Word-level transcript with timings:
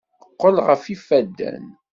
Qqel 0.33 0.57
ɣef 0.67 0.83
yifadden! 0.87 1.65